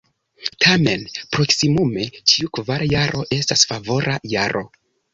Tamen 0.63 1.03
proksimume 1.37 2.07
ĉiu 2.33 2.51
kvara 2.59 2.91
jaro 2.97 3.25
estas 3.41 3.71
favora 3.73 4.21
jaro. 4.37 4.69